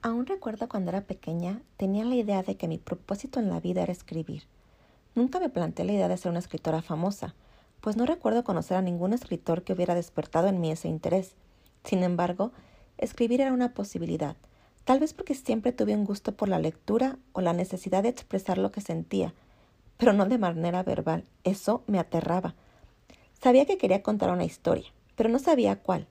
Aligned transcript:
Aún 0.00 0.26
recuerdo 0.26 0.68
cuando 0.68 0.90
era 0.90 1.00
pequeña, 1.00 1.60
tenía 1.76 2.04
la 2.04 2.14
idea 2.14 2.44
de 2.44 2.56
que 2.56 2.68
mi 2.68 2.78
propósito 2.78 3.40
en 3.40 3.50
la 3.50 3.58
vida 3.58 3.82
era 3.82 3.92
escribir. 3.92 4.44
Nunca 5.16 5.40
me 5.40 5.48
planteé 5.48 5.84
la 5.84 5.92
idea 5.92 6.06
de 6.06 6.16
ser 6.16 6.30
una 6.30 6.38
escritora 6.38 6.82
famosa, 6.82 7.34
pues 7.80 7.96
no 7.96 8.06
recuerdo 8.06 8.44
conocer 8.44 8.76
a 8.76 8.82
ningún 8.82 9.12
escritor 9.12 9.64
que 9.64 9.72
hubiera 9.72 9.96
despertado 9.96 10.46
en 10.46 10.60
mí 10.60 10.70
ese 10.70 10.86
interés. 10.86 11.34
Sin 11.82 12.04
embargo, 12.04 12.52
escribir 12.96 13.40
era 13.40 13.52
una 13.52 13.74
posibilidad, 13.74 14.36
tal 14.84 15.00
vez 15.00 15.14
porque 15.14 15.34
siempre 15.34 15.72
tuve 15.72 15.96
un 15.96 16.04
gusto 16.04 16.36
por 16.36 16.48
la 16.48 16.60
lectura 16.60 17.18
o 17.32 17.40
la 17.40 17.52
necesidad 17.52 18.04
de 18.04 18.10
expresar 18.10 18.56
lo 18.56 18.70
que 18.70 18.80
sentía, 18.80 19.34
pero 19.96 20.12
no 20.12 20.26
de 20.26 20.38
manera 20.38 20.84
verbal. 20.84 21.24
Eso 21.42 21.82
me 21.88 21.98
aterraba. 21.98 22.54
Sabía 23.42 23.66
que 23.66 23.78
quería 23.78 24.04
contar 24.04 24.30
una 24.30 24.44
historia, 24.44 24.92
pero 25.16 25.28
no 25.28 25.40
sabía 25.40 25.82
cuál. 25.82 26.06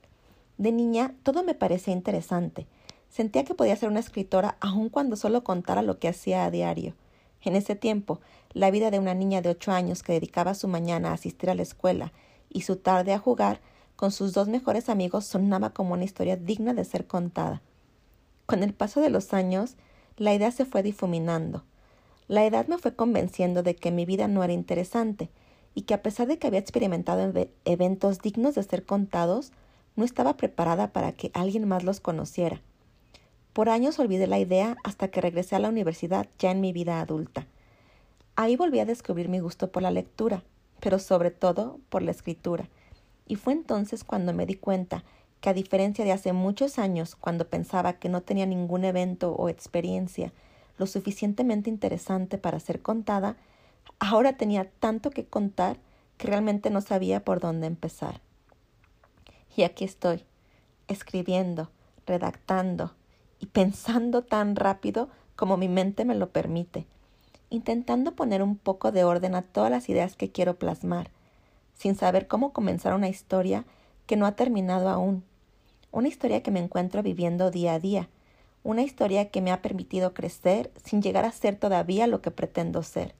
De 0.58 0.72
niña 0.72 1.14
todo 1.22 1.42
me 1.42 1.54
parecía 1.54 1.94
interesante, 1.94 2.66
Sentía 3.08 3.44
que 3.44 3.54
podía 3.54 3.76
ser 3.76 3.88
una 3.88 4.00
escritora 4.00 4.56
aun 4.60 4.88
cuando 4.88 5.16
solo 5.16 5.44
contara 5.44 5.82
lo 5.82 5.98
que 5.98 6.08
hacía 6.08 6.44
a 6.44 6.50
diario. 6.50 6.94
En 7.42 7.56
ese 7.56 7.74
tiempo, 7.76 8.20
la 8.52 8.70
vida 8.70 8.90
de 8.90 8.98
una 8.98 9.14
niña 9.14 9.42
de 9.42 9.50
ocho 9.50 9.72
años 9.72 10.02
que 10.02 10.12
dedicaba 10.12 10.54
su 10.54 10.68
mañana 10.68 11.10
a 11.10 11.14
asistir 11.14 11.50
a 11.50 11.54
la 11.54 11.62
escuela 11.62 12.12
y 12.50 12.62
su 12.62 12.76
tarde 12.76 13.12
a 13.12 13.18
jugar 13.18 13.60
con 13.96 14.12
sus 14.12 14.32
dos 14.32 14.48
mejores 14.48 14.88
amigos 14.88 15.26
sonaba 15.26 15.70
como 15.70 15.94
una 15.94 16.04
historia 16.04 16.36
digna 16.36 16.74
de 16.74 16.84
ser 16.84 17.06
contada. 17.06 17.62
Con 18.46 18.62
el 18.62 18.72
paso 18.72 19.00
de 19.00 19.10
los 19.10 19.34
años, 19.34 19.76
la 20.16 20.34
idea 20.34 20.50
se 20.50 20.64
fue 20.64 20.82
difuminando. 20.82 21.64
La 22.28 22.44
edad 22.44 22.66
me 22.66 22.78
fue 22.78 22.94
convenciendo 22.94 23.62
de 23.62 23.74
que 23.74 23.90
mi 23.90 24.04
vida 24.04 24.28
no 24.28 24.44
era 24.44 24.52
interesante 24.52 25.30
y 25.74 25.82
que 25.82 25.94
a 25.94 26.02
pesar 26.02 26.26
de 26.26 26.38
que 26.38 26.46
había 26.46 26.60
experimentado 26.60 27.32
eventos 27.64 28.20
dignos 28.20 28.54
de 28.54 28.62
ser 28.62 28.84
contados, 28.84 29.52
no 29.96 30.04
estaba 30.04 30.36
preparada 30.36 30.92
para 30.92 31.12
que 31.12 31.30
alguien 31.34 31.66
más 31.66 31.84
los 31.84 32.00
conociera. 32.00 32.62
Por 33.58 33.70
años 33.70 33.98
olvidé 33.98 34.28
la 34.28 34.38
idea 34.38 34.76
hasta 34.84 35.08
que 35.08 35.20
regresé 35.20 35.56
a 35.56 35.58
la 35.58 35.68
universidad 35.68 36.28
ya 36.38 36.52
en 36.52 36.60
mi 36.60 36.72
vida 36.72 37.00
adulta. 37.00 37.48
Ahí 38.36 38.54
volví 38.54 38.78
a 38.78 38.84
descubrir 38.84 39.28
mi 39.28 39.40
gusto 39.40 39.72
por 39.72 39.82
la 39.82 39.90
lectura, 39.90 40.44
pero 40.78 41.00
sobre 41.00 41.32
todo 41.32 41.80
por 41.88 42.02
la 42.02 42.12
escritura. 42.12 42.68
Y 43.26 43.34
fue 43.34 43.54
entonces 43.54 44.04
cuando 44.04 44.32
me 44.32 44.46
di 44.46 44.54
cuenta 44.54 45.02
que 45.40 45.50
a 45.50 45.54
diferencia 45.54 46.04
de 46.04 46.12
hace 46.12 46.32
muchos 46.32 46.78
años, 46.78 47.16
cuando 47.16 47.48
pensaba 47.48 47.94
que 47.94 48.08
no 48.08 48.20
tenía 48.20 48.46
ningún 48.46 48.84
evento 48.84 49.32
o 49.32 49.48
experiencia 49.48 50.32
lo 50.76 50.86
suficientemente 50.86 51.68
interesante 51.68 52.38
para 52.38 52.60
ser 52.60 52.80
contada, 52.80 53.36
ahora 53.98 54.36
tenía 54.36 54.70
tanto 54.70 55.10
que 55.10 55.24
contar 55.26 55.78
que 56.16 56.28
realmente 56.28 56.70
no 56.70 56.80
sabía 56.80 57.24
por 57.24 57.40
dónde 57.40 57.66
empezar. 57.66 58.20
Y 59.56 59.64
aquí 59.64 59.84
estoy, 59.84 60.22
escribiendo, 60.86 61.72
redactando, 62.06 62.92
y 63.40 63.46
pensando 63.46 64.22
tan 64.22 64.56
rápido 64.56 65.08
como 65.36 65.56
mi 65.56 65.68
mente 65.68 66.04
me 66.04 66.14
lo 66.14 66.30
permite, 66.30 66.86
intentando 67.50 68.14
poner 68.14 68.42
un 68.42 68.56
poco 68.56 68.92
de 68.92 69.04
orden 69.04 69.34
a 69.34 69.42
todas 69.42 69.70
las 69.70 69.88
ideas 69.88 70.16
que 70.16 70.30
quiero 70.30 70.58
plasmar, 70.58 71.10
sin 71.74 71.94
saber 71.94 72.26
cómo 72.26 72.52
comenzar 72.52 72.94
una 72.94 73.08
historia 73.08 73.64
que 74.06 74.16
no 74.16 74.26
ha 74.26 74.32
terminado 74.32 74.88
aún, 74.88 75.24
una 75.90 76.08
historia 76.08 76.42
que 76.42 76.50
me 76.50 76.60
encuentro 76.60 77.02
viviendo 77.02 77.50
día 77.50 77.74
a 77.74 77.78
día, 77.78 78.08
una 78.64 78.82
historia 78.82 79.30
que 79.30 79.40
me 79.40 79.52
ha 79.52 79.62
permitido 79.62 80.12
crecer 80.12 80.72
sin 80.84 81.00
llegar 81.00 81.24
a 81.24 81.32
ser 81.32 81.56
todavía 81.56 82.06
lo 82.06 82.20
que 82.20 82.30
pretendo 82.30 82.82
ser. 82.82 83.14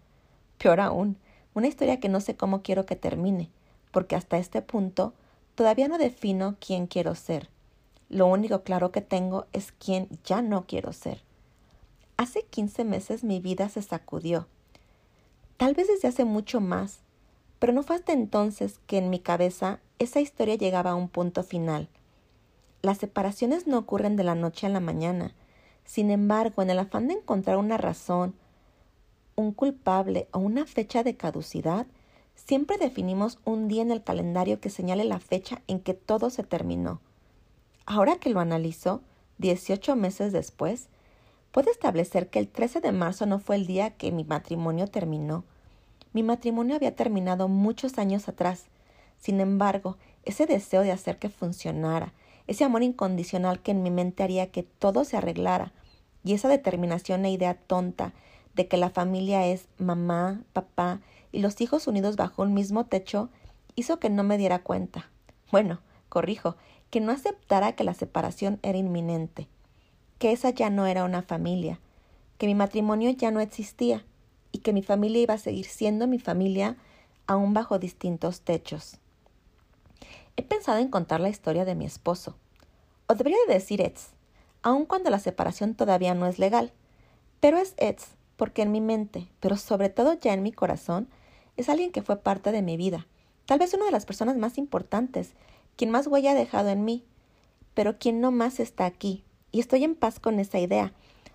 Peor 0.59 0.81
aún, 0.81 1.17
una 1.55 1.69
historia 1.69 2.01
que 2.01 2.09
no 2.09 2.21
sé 2.21 2.37
cómo 2.37 2.63
quiero 2.63 2.85
que 2.85 2.97
termine, 2.97 3.51
porque 3.91 4.17
hasta 4.17 4.39
este 4.39 4.61
punto 4.61 5.15
todavía 5.55 5.89
no 5.89 5.99
defino 5.99 6.57
quién 6.61 6.87
quiero 6.87 7.15
ser. 7.15 7.49
Lo 8.09 8.27
único 8.27 8.63
claro 8.63 8.91
que 8.91 9.03
tengo 9.03 9.47
es 9.53 9.73
quién 9.73 10.09
ya 10.25 10.41
no 10.41 10.67
quiero 10.67 10.93
ser. 10.93 11.23
Hace 12.17 12.43
quince 12.45 12.85
meses 12.85 13.23
mi 13.23 13.39
vida 13.39 13.69
se 13.69 13.83
sacudió. 13.83 14.47
Tal 15.59 15.75
vez 15.75 15.89
desde 15.89 16.09
hace 16.09 16.25
mucho 16.25 16.61
más, 16.61 17.01
pero 17.59 17.73
no 17.73 17.83
fue 17.83 17.97
hasta 17.97 18.13
entonces 18.13 18.81
que 18.87 18.99
en 18.99 19.11
mi 19.11 19.19
cabeza 19.19 19.81
esa 19.99 20.21
historia 20.21 20.55
llegaba 20.55 20.91
a 20.91 20.95
un 20.95 21.09
punto 21.09 21.43
final. 21.43 21.89
Las 22.81 22.99
separaciones 22.99 23.67
no 23.67 23.79
ocurren 23.79 24.17
de 24.17 24.25
la 24.25 24.35
noche 24.35 24.67
a 24.67 24.71
la 24.71 24.81
mañana. 24.81 25.35
Sin 25.85 26.11
embargo, 26.11 26.63
en 26.63 26.71
el 26.71 26.79
afán 26.79 27.09
de 27.09 27.15
encontrar 27.15 27.57
una 27.57 27.77
razón, 27.77 28.35
un 29.37 29.53
culpable 29.53 30.29
o 30.33 30.39
una 30.39 30.67
fecha 30.67 31.03
de 31.03 31.17
caducidad, 31.17 31.87
siempre 32.35 32.79
definimos 32.79 33.39
un 33.45 33.69
día 33.69 33.83
en 33.83 33.91
el 33.91 34.03
calendario 34.03 34.61
que 34.61 34.71
señale 34.71 35.05
la 35.05 35.19
fecha 35.19 35.63
en 35.67 35.81
que 35.81 35.95
todo 35.95 36.31
se 36.31 36.45
terminó. 36.45 37.01
Ahora 37.91 38.17
que 38.17 38.29
lo 38.29 38.41
analizo, 38.41 39.01
18 39.39 39.97
meses 39.97 40.31
después, 40.31 40.91
puedo 41.53 41.71
establecer 41.71 42.29
que 42.29 42.39
el 42.39 42.47
13 42.47 42.83
de 42.83 42.93
marzo 42.93 43.25
no 43.25 43.39
fue 43.39 43.57
el 43.57 43.67
día 43.67 43.97
que 43.97 44.13
mi 44.13 44.25
matrimonio 44.25 44.89
terminó. 44.89 45.45
Mi 46.13 46.23
matrimonio 46.23 46.77
había 46.77 46.95
terminado 46.95 47.49
muchos 47.49 47.97
años 47.97 48.29
atrás. 48.29 48.67
Sin 49.17 49.41
embargo, 49.41 49.97
ese 50.27 50.45
deseo 50.45 50.83
de 50.83 50.93
hacer 50.93 51.19
que 51.19 51.31
funcionara, 51.31 52.13
ese 52.47 52.63
amor 52.63 52.83
incondicional 52.83 53.63
que 53.63 53.71
en 53.71 53.83
mi 53.83 53.91
mente 53.91 54.23
haría 54.23 54.51
que 54.51 54.65
todo 54.65 55.07
se 55.07 55.17
arreglara, 55.17 55.73
y 56.23 56.35
esa 56.35 56.49
determinación 56.49 57.25
e 57.25 57.33
idea 57.33 57.55
tonta 57.55 58.13
de 58.55 58.69
que 58.69 58.77
la 58.77 58.91
familia 58.91 59.47
es 59.47 59.67
mamá, 59.79 60.43
papá 60.53 61.01
y 61.33 61.39
los 61.39 61.59
hijos 61.63 61.87
unidos 61.87 62.17
bajo 62.17 62.43
un 62.43 62.53
mismo 62.53 62.85
techo, 62.85 63.31
hizo 63.77 63.99
que 63.99 64.11
no 64.11 64.25
me 64.25 64.37
diera 64.37 64.59
cuenta. 64.59 65.09
Bueno, 65.51 65.81
corrijo, 66.09 66.57
que 66.91 67.01
no 67.01 67.13
aceptara 67.13 67.73
que 67.73 67.85
la 67.85 67.95
separación 67.95 68.59
era 68.63 68.79
inminente, 68.79 69.49
que 70.19 70.33
esa 70.33 70.51
ya 70.51 70.71
no 70.71 70.87
era 70.87 71.05
una 71.05 71.23
familia, 71.23 71.81
que 72.39 72.47
mi 72.47 72.55
matrimonio 72.55 73.11
ya 73.11 73.31
no 73.31 73.41
existía 73.41 74.05
y 74.53 74.59
que 74.59 74.73
mi 74.73 74.83
familia 74.83 75.23
iba 75.23 75.35
a 75.35 75.39
seguir 75.39 75.67
siendo 75.67 76.07
mi 76.07 76.19
familia 76.19 76.77
aún 77.27 77.53
bajo 77.53 77.79
distintos 77.79 78.41
techos. 78.41 78.99
He 80.37 80.43
pensado 80.43 80.79
en 80.79 80.89
contar 80.89 81.21
la 81.21 81.29
historia 81.29 81.65
de 81.65 81.75
mi 81.75 81.85
esposo, 81.85 82.37
o 83.07 83.15
debería 83.15 83.39
decir 83.49 83.81
Eds, 83.81 84.11
aun 84.63 84.87
cuando 84.87 85.11
la 85.11 85.19
separación 85.19 85.75
todavía 85.75 86.15
no 86.15 86.27
es 86.27 86.39
legal, 86.39 86.73
pero 87.41 87.59
es 87.59 87.75
Eds 87.77 88.09
porque 88.37 88.63
en 88.63 88.71
mi 88.71 88.81
mente, 88.81 89.29
pero 89.41 89.57
sobre 89.57 89.89
todo 89.89 90.15
ya 90.15 90.33
en 90.33 90.43
mi 90.43 90.53
corazón, 90.53 91.09
es 91.57 91.69
alguien 91.69 91.91
que 91.91 92.03
fue 92.03 92.17
parte 92.17 92.53
de 92.53 92.63
mi 92.63 92.77
vida, 92.77 93.07
tal 93.47 93.59
vez 93.59 93.75
una 93.75 93.85
de 93.85 93.91
las 93.91 94.07
personas 94.07 94.37
más 94.37 94.59
importantes 94.59 95.33
quien 95.79 95.93
más 95.93 96.09
huella 96.09 96.33
ha 96.33 96.35
dejado 96.35 96.71
en 96.71 96.85
mí, 96.85 97.05
pero 97.73 97.99
quien 97.99 98.21
no 98.21 98.33
más 98.33 98.59
está 98.59 98.85
aquí. 98.85 99.23
Y 99.53 99.61
estoy 99.61 99.85
en 99.85 99.95
paz 99.95 100.19
con 100.19 100.41
esa 100.41 100.59
idea, 100.59 100.93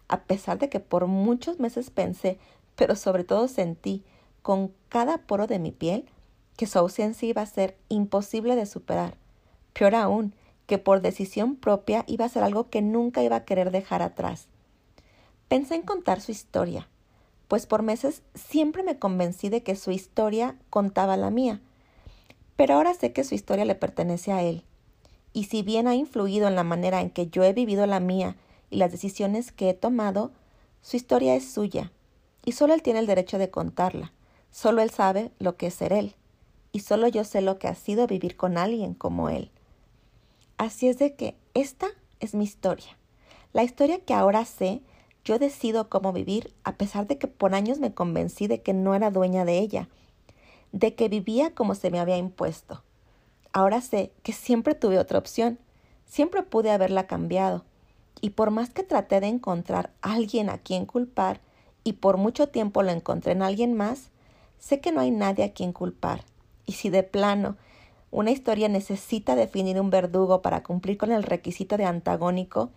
a 0.10 0.24
pesar 0.24 0.60
de 0.60 0.68
que 0.68 0.82
por 0.82 1.08
muchos 1.08 1.62
meses 1.62 1.90
pensé, 1.90 2.38
pero 2.76 2.98
sobre 2.98 3.24
todo 3.24 3.48
sentí, 3.48 4.04
con 4.42 4.74
cada 4.90 5.20
poro 5.20 5.48
de 5.48 5.60
mi 5.60 5.72
piel, 5.72 6.06
que 6.58 6.68
su 6.68 6.78
ausencia 6.78 7.30
iba 7.30 7.42
a 7.42 7.46
ser 7.46 7.78
imposible 7.88 8.58
de 8.58 8.66
superar. 8.66 9.16
Peor 9.72 9.96
aún, 9.96 10.36
que 10.68 10.78
por 10.78 11.02
decisión 11.02 11.56
propia 11.56 12.04
iba 12.06 12.26
a 12.26 12.30
ser 12.30 12.44
algo 12.44 12.70
que 12.70 12.82
nunca 12.82 13.24
iba 13.24 13.38
a 13.38 13.46
querer 13.46 13.72
dejar 13.72 14.02
atrás. 14.02 14.48
Pensé 15.48 15.76
en 15.76 15.84
contar 15.84 16.20
su 16.20 16.34
historia, 16.34 16.90
pues 17.48 17.66
por 17.66 17.82
meses 17.82 18.24
siempre 18.36 18.84
me 18.84 19.00
convencí 19.00 19.48
de 19.48 19.64
que 19.64 19.78
su 19.78 19.92
historia 19.92 20.58
contaba 20.70 21.16
la 21.16 21.30
mía, 21.30 21.62
pero 22.56 22.76
ahora 22.76 22.94
sé 22.94 23.14
que 23.14 23.24
su 23.24 23.36
historia 23.36 23.66
le 23.66 23.76
pertenece 23.76 24.32
a 24.32 24.42
él. 24.44 24.64
Y 25.34 25.46
si 25.46 25.64
bien 25.64 25.88
ha 25.88 25.96
influido 25.96 26.48
en 26.48 26.56
la 26.56 26.64
manera 26.64 27.02
en 27.02 27.10
que 27.10 27.28
yo 27.28 27.44
he 27.44 27.54
vivido 27.54 27.86
la 27.88 28.00
mía 28.00 28.36
y 28.70 28.78
las 28.78 28.92
decisiones 28.92 29.52
que 29.52 29.70
he 29.70 29.74
tomado, 29.74 30.32
su 30.82 30.98
historia 30.98 31.36
es 31.36 31.52
suya, 31.52 31.92
y 32.46 32.52
solo 32.52 32.74
él 32.74 32.82
tiene 32.82 33.00
el 33.00 33.08
derecho 33.08 33.38
de 33.38 33.50
contarla. 33.50 34.12
Solo 34.52 34.82
él 34.82 34.92
sabe 34.92 35.32
lo 35.40 35.58
que 35.58 35.68
es 35.68 35.74
ser 35.74 35.94
él, 35.94 36.16
y 36.72 36.82
solo 36.82 37.08
yo 37.08 37.24
sé 37.24 37.42
lo 37.42 37.58
que 37.58 37.68
ha 37.68 37.76
sido 37.76 38.06
vivir 38.06 38.36
con 38.36 38.58
alguien 38.58 38.94
como 38.94 39.30
él. 39.30 39.50
Así 40.58 40.88
es 40.88 41.00
de 41.00 41.16
que 41.16 41.36
esta 41.54 41.88
es 42.20 42.36
mi 42.36 42.44
historia. 42.44 42.98
La 43.54 43.64
historia 43.64 44.00
que 44.00 44.14
ahora 44.14 44.46
sé, 44.46 44.82
yo 45.26 45.40
decido 45.40 45.90
cómo 45.90 46.14
vivir, 46.14 46.54
a 46.64 46.76
pesar 46.76 47.08
de 47.08 47.18
que 47.18 47.28
por 47.28 47.56
años 47.56 47.80
me 47.80 47.94
convencí 47.94 48.48
de 48.48 48.62
que 48.62 48.74
no 48.74 48.94
era 48.94 49.10
dueña 49.10 49.46
de 49.46 49.60
ella, 49.60 49.90
de 50.74 50.96
que 50.96 51.08
vivía 51.08 51.56
como 51.56 51.76
se 51.76 51.90
me 51.92 52.00
había 52.00 52.18
impuesto. 52.18 52.84
Ahora 53.54 53.80
sé 53.80 54.12
que 54.24 54.34
siempre 54.34 54.76
tuve 54.76 55.00
otra 55.00 55.20
opción, 55.20 55.60
siempre 56.06 56.44
pude 56.44 56.72
haberla 56.72 57.08
cambiado, 57.08 57.64
y 58.20 58.32
por 58.32 58.52
más 58.52 58.72
que 58.72 58.84
traté 58.84 59.20
de 59.22 59.28
encontrar 59.28 59.92
a 60.02 60.14
alguien 60.14 60.50
a 60.50 60.58
quien 60.58 60.86
culpar, 60.86 61.40
y 61.84 61.94
por 61.94 62.18
mucho 62.18 62.50
tiempo 62.50 62.82
lo 62.84 62.92
encontré 62.92 63.34
en 63.34 63.44
alguien 63.44 63.74
más, 63.74 64.10
sé 64.60 64.80
que 64.80 64.92
no 64.92 65.00
hay 65.00 65.12
nadie 65.12 65.44
a 65.44 65.54
quien 65.54 65.74
culpar. 65.74 66.24
Y 66.66 66.74
si 66.74 66.90
de 66.90 67.04
plano 67.04 67.56
una 68.10 68.32
historia 68.32 68.70
necesita 68.70 69.36
definir 69.36 69.80
un 69.80 69.90
verdugo 69.90 70.42
para 70.42 70.64
cumplir 70.64 70.98
con 70.98 71.12
el 71.12 71.24
requisito 71.24 71.78
de 71.78 71.86
antagónico 71.86 72.72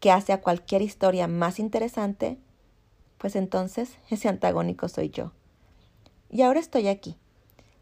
que 0.00 0.10
hace 0.10 0.32
a 0.32 0.40
cualquier 0.40 0.82
historia 0.82 1.28
más 1.28 1.58
interesante, 1.58 2.38
pues 3.18 3.36
entonces 3.36 3.96
ese 4.10 4.28
antagónico 4.28 4.88
soy 4.88 5.10
yo. 5.10 5.32
Y 6.30 6.42
ahora 6.42 6.60
estoy 6.60 6.88
aquí, 6.88 7.16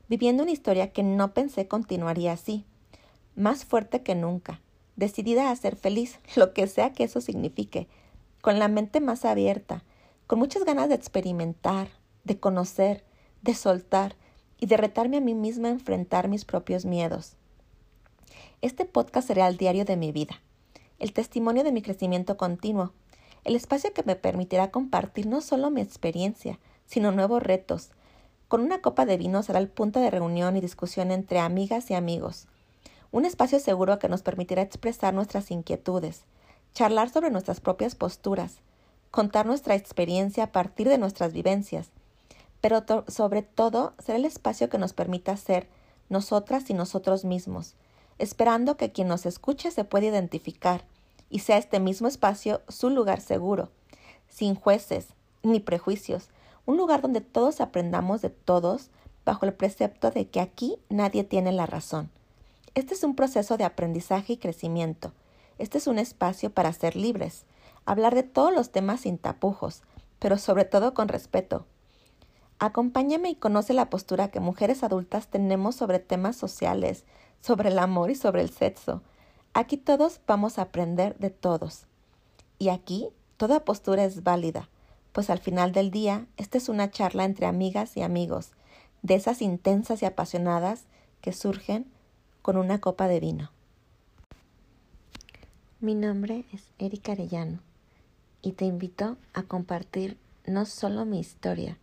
viviendo 0.09 0.43
una 0.43 0.53
historia 0.53 0.93
que 0.93 1.03
no 1.03 1.33
pensé 1.33 1.69
continuaría 1.69 2.33
así, 2.33 2.65
más 3.35 3.65
fuerte 3.65 4.03
que 4.03 4.15
nunca, 4.15 4.61
decidida 4.97 5.51
a 5.51 5.57
ser 5.57 5.77
feliz, 5.77 6.19
lo 6.37 6.53
que 6.53 6.67
sea 6.67 6.93
que 6.93 7.05
eso 7.05 7.21
signifique, 7.21 7.89
con 8.41 8.59
la 8.59 8.69
mente 8.69 9.01
más 9.01 9.25
abierta, 9.25 9.83
con 10.27 10.39
muchas 10.39 10.65
ganas 10.65 10.89
de 10.89 10.95
experimentar, 10.95 11.89
de 12.25 12.39
conocer, 12.39 13.05
de 13.43 13.55
soltar 13.55 14.17
y 14.59 14.67
de 14.67 14.77
retarme 14.77 15.19
a 15.19 15.21
mí 15.21 15.35
misma 15.35 15.69
a 15.69 15.73
enfrentar 15.73 16.29
mis 16.29 16.45
propios 16.45 16.85
miedos. 16.85 17.37
Este 18.63 18.85
podcast 18.85 19.29
será 19.29 19.47
el 19.49 19.57
diario 19.57 19.85
de 19.85 19.97
mi 19.97 20.13
vida, 20.13 20.41
el 20.99 21.13
testimonio 21.13 21.63
de 21.63 21.73
mi 21.73 21.83
crecimiento 21.83 22.37
continuo, 22.37 22.93
el 23.45 23.55
espacio 23.55 23.93
que 23.93 24.03
me 24.03 24.17
permitirá 24.17 24.71
compartir 24.71 25.27
no 25.27 25.41
solo 25.41 25.71
mi 25.71 25.81
experiencia, 25.81 26.59
sino 26.87 27.13
nuevos 27.13 27.43
retos. 27.43 27.91
Con 28.49 28.61
una 28.61 28.81
copa 28.81 29.07
de 29.07 29.17
vino 29.17 29.43
será 29.43 29.59
el 29.59 29.69
punto 29.69 29.99
de 29.99 30.11
reunión 30.11 30.57
y 30.57 30.61
discusión 30.61 31.11
entre 31.11 31.41
amigas 31.41 31.91
y 31.91 31.95
amigos. 31.95 32.47
Un 33.11 33.25
espacio 33.25 33.59
seguro 33.59 33.99
que 33.99 34.09
nos 34.09 34.23
permitirá 34.23 34.63
expresar 34.63 35.13
nuestras 35.15 35.51
inquietudes, 35.51 36.23
charlar 36.73 37.11
sobre 37.11 37.31
nuestras 37.31 37.61
propias 37.61 37.97
posturas, 37.97 38.59
contar 39.11 39.47
nuestra 39.47 39.75
experiencia 39.75 40.45
a 40.45 40.53
partir 40.53 40.89
de 40.89 40.99
nuestras 40.99 41.33
vivencias, 41.33 41.91
pero 42.61 42.85
sobre 43.09 43.43
todo 43.43 43.95
será 43.99 44.17
el 44.17 44.25
espacio 44.25 44.69
que 44.69 44.79
nos 44.79 44.93
permita 44.93 45.37
ser 45.37 45.69
nosotras 46.09 46.71
y 46.71 46.75
nosotros 46.75 47.25
mismos, 47.25 47.75
esperando 48.19 48.77
que 48.77 48.93
quien 48.93 49.09
nos 49.09 49.27
escuche 49.27 49.73
se 49.73 49.85
pueda 49.85 50.07
identificar 50.07 50.85
y 51.31 51.41
sea 51.41 51.59
este 51.59 51.81
mismo 51.81 52.07
espacio 52.07 52.61
su 52.69 52.91
lugar 52.91 53.21
seguro, 53.21 53.71
sin 54.29 54.55
jueces 54.55 55.09
ni 55.43 55.59
prejuicios, 55.59 56.29
un 56.67 56.77
lugar 56.77 57.01
donde 57.01 57.21
todos 57.21 57.61
aprendamos 57.61 58.21
de 58.23 58.31
todos 58.31 58.91
bajo 59.25 59.47
el 59.47 59.55
precepto 59.55 60.11
de 60.11 60.29
que 60.29 60.41
aquí 60.41 60.79
nadie 60.89 61.25
tiene 61.25 61.53
la 61.53 61.67
razón. 61.67 62.11
Este 62.75 62.95
es 62.95 63.03
un 63.03 63.17
proceso 63.17 63.57
de 63.57 63.65
aprendizaje 63.65 64.35
y 64.35 64.37
crecimiento, 64.37 65.13
este 65.59 65.79
es 65.79 65.87
un 65.87 65.99
espacio 65.99 66.51
para 66.51 66.73
ser 66.73 66.97
libres, 66.97 67.45
hablar 67.87 68.15
de 68.15 68.23
todos 68.23 68.53
los 68.53 68.71
temas 68.71 69.01
sin 69.01 69.17
tapujos, 69.17 69.83
pero 70.19 70.37
sobre 70.37 70.65
todo 70.65 70.93
con 70.93 71.09
respeto. 71.09 71.65
Acompáñame 72.59 73.31
y 73.31 73.35
conoce 73.35 73.73
la 73.73 73.91
postura 73.91 74.29
que 74.29 74.41
mujeres 74.41 74.83
adultas 74.83 75.29
tenemos 75.29 75.77
sobre 75.77 75.99
temas 75.99 76.37
sociales, 76.37 77.05
sobre 77.41 77.69
el 77.69 77.79
amor 77.79 78.11
y 78.11 78.15
sobre 78.15 78.43
el 78.43 78.51
sexo. 78.51 79.03
Aquí 79.55 79.77
todos 79.77 80.21
vamos 80.27 80.59
a 80.59 80.63
aprender 80.63 81.19
de 81.19 81.31
todos. 81.31 81.87
Y 82.59 82.71
aquí 82.71 83.11
toda 83.37 83.65
postura 83.65 84.05
es 84.05 84.23
válida, 84.23 84.69
pues 85.17 85.31
al 85.31 85.39
final 85.39 85.73
del 85.73 85.91
día 85.91 86.27
esta 86.37 86.59
es 86.59 86.69
una 86.69 86.91
charla 86.91 87.25
entre 87.25 87.47
amigas 87.47 87.97
y 87.97 88.03
amigos, 88.03 88.51
de 89.01 89.15
esas 89.15 89.41
intensas 89.41 90.03
y 90.03 90.05
apasionadas 90.05 90.85
que 91.23 91.33
surgen 91.33 91.87
con 92.43 92.59
una 92.59 92.83
copa 92.83 93.09
de 93.09 93.19
vino. 93.19 93.51
Mi 95.81 95.95
nombre 95.95 96.45
es 96.53 96.65
Erika 96.79 97.13
Arellano 97.13 97.61
y 98.43 98.53
te 98.53 98.67
invito 98.67 99.17
a 99.33 99.45
compartir 99.45 100.19
no 100.45 100.67
solo 100.67 101.07
mi 101.07 101.19
historia, 101.19 101.79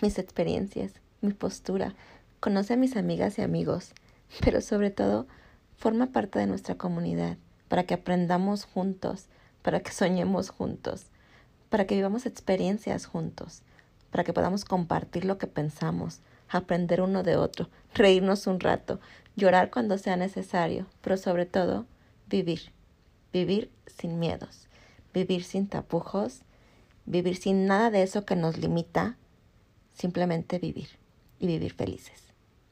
mis 0.00 0.16
experiencias, 0.20 0.92
mi 1.22 1.32
postura, 1.32 1.96
conoce 2.38 2.74
a 2.74 2.76
mis 2.76 2.96
amigas 2.96 3.36
y 3.38 3.42
amigos, 3.42 3.94
pero 4.44 4.60
sobre 4.60 4.92
todo 4.92 5.26
forma 5.76 6.12
parte 6.12 6.38
de 6.38 6.46
nuestra 6.46 6.76
comunidad 6.76 7.36
para 7.66 7.82
que 7.82 7.94
aprendamos 7.94 8.64
juntos, 8.64 9.26
para 9.62 9.80
que 9.80 9.90
soñemos 9.90 10.50
juntos, 10.50 11.06
para 11.68 11.86
que 11.86 11.94
vivamos 11.94 12.26
experiencias 12.26 13.06
juntos, 13.06 13.62
para 14.10 14.24
que 14.24 14.32
podamos 14.32 14.64
compartir 14.64 15.24
lo 15.24 15.38
que 15.38 15.46
pensamos, 15.46 16.20
aprender 16.48 17.00
uno 17.02 17.22
de 17.22 17.36
otro, 17.36 17.68
reírnos 17.94 18.46
un 18.46 18.60
rato, 18.60 19.00
llorar 19.36 19.70
cuando 19.70 19.98
sea 19.98 20.16
necesario, 20.16 20.86
pero 21.00 21.16
sobre 21.16 21.46
todo 21.46 21.86
vivir 22.28 22.72
vivir 23.36 23.70
sin 23.86 24.18
miedos, 24.18 24.68
vivir 25.12 25.44
sin 25.44 25.66
tapujos, 25.66 26.40
vivir 27.04 27.36
sin 27.36 27.66
nada 27.66 27.90
de 27.90 28.02
eso 28.02 28.24
que 28.24 28.36
nos 28.36 28.56
limita, 28.56 29.16
simplemente 29.92 30.58
vivir 30.58 30.88
y 31.38 31.46
vivir 31.46 31.74
felices. 31.74 32.25